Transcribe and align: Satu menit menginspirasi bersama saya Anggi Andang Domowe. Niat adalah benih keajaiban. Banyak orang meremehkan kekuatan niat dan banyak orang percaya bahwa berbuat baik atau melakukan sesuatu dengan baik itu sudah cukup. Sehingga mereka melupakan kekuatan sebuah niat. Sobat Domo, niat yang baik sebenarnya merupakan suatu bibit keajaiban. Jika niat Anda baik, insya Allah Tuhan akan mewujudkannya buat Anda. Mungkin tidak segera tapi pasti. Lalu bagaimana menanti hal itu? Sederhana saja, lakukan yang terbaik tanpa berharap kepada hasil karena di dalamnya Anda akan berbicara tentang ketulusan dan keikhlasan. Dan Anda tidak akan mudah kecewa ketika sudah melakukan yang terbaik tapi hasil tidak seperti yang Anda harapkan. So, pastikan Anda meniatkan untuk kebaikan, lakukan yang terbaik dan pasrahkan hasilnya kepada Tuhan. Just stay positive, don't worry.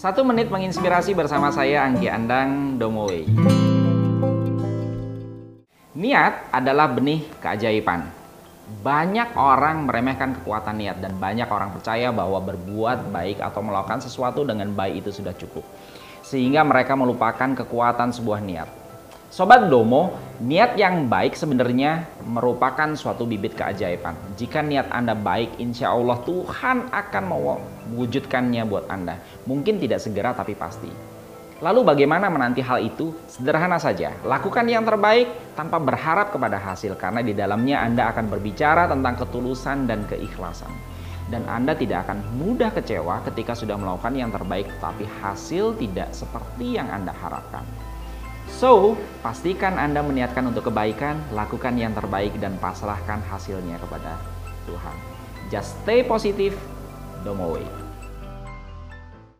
Satu 0.00 0.24
menit 0.24 0.48
menginspirasi 0.48 1.12
bersama 1.12 1.52
saya 1.52 1.84
Anggi 1.84 2.08
Andang 2.08 2.80
Domowe. 2.80 3.20
Niat 5.92 6.48
adalah 6.48 6.88
benih 6.88 7.28
keajaiban. 7.36 8.08
Banyak 8.80 9.36
orang 9.36 9.84
meremehkan 9.84 10.40
kekuatan 10.40 10.80
niat 10.80 11.04
dan 11.04 11.20
banyak 11.20 11.44
orang 11.52 11.76
percaya 11.76 12.08
bahwa 12.16 12.40
berbuat 12.40 13.12
baik 13.12 13.44
atau 13.44 13.60
melakukan 13.60 14.00
sesuatu 14.00 14.40
dengan 14.40 14.72
baik 14.72 15.04
itu 15.04 15.20
sudah 15.20 15.36
cukup. 15.36 15.68
Sehingga 16.24 16.64
mereka 16.64 16.96
melupakan 16.96 17.52
kekuatan 17.60 18.16
sebuah 18.16 18.40
niat. 18.40 18.79
Sobat 19.30 19.70
Domo, 19.70 20.18
niat 20.42 20.74
yang 20.74 21.06
baik 21.06 21.38
sebenarnya 21.38 22.02
merupakan 22.26 22.90
suatu 22.98 23.30
bibit 23.30 23.54
keajaiban. 23.54 24.18
Jika 24.34 24.58
niat 24.58 24.90
Anda 24.90 25.14
baik, 25.14 25.62
insya 25.62 25.94
Allah 25.94 26.18
Tuhan 26.26 26.90
akan 26.90 27.24
mewujudkannya 27.30 28.66
buat 28.66 28.90
Anda. 28.90 29.22
Mungkin 29.46 29.78
tidak 29.78 30.02
segera 30.02 30.34
tapi 30.34 30.58
pasti. 30.58 30.90
Lalu 31.62 31.80
bagaimana 31.86 32.26
menanti 32.26 32.58
hal 32.58 32.82
itu? 32.82 33.14
Sederhana 33.30 33.78
saja, 33.78 34.10
lakukan 34.26 34.66
yang 34.66 34.82
terbaik 34.82 35.54
tanpa 35.54 35.78
berharap 35.78 36.34
kepada 36.34 36.58
hasil 36.58 36.98
karena 36.98 37.22
di 37.22 37.30
dalamnya 37.30 37.86
Anda 37.86 38.10
akan 38.10 38.34
berbicara 38.34 38.90
tentang 38.90 39.14
ketulusan 39.14 39.86
dan 39.86 40.10
keikhlasan. 40.10 40.74
Dan 41.30 41.46
Anda 41.46 41.78
tidak 41.78 42.10
akan 42.10 42.34
mudah 42.34 42.74
kecewa 42.74 43.22
ketika 43.30 43.54
sudah 43.54 43.78
melakukan 43.78 44.10
yang 44.10 44.34
terbaik 44.34 44.66
tapi 44.82 45.06
hasil 45.22 45.78
tidak 45.78 46.10
seperti 46.10 46.82
yang 46.82 46.90
Anda 46.90 47.14
harapkan. 47.14 47.62
So, 48.56 48.98
pastikan 49.22 49.78
Anda 49.78 50.02
meniatkan 50.02 50.50
untuk 50.50 50.72
kebaikan, 50.72 51.20
lakukan 51.30 51.78
yang 51.78 51.94
terbaik 51.94 52.34
dan 52.42 52.58
pasrahkan 52.58 53.22
hasilnya 53.30 53.78
kepada 53.78 54.18
Tuhan. 54.66 54.96
Just 55.50 55.78
stay 55.82 56.02
positive, 56.06 56.54
don't 57.22 57.38
worry. 57.38 57.89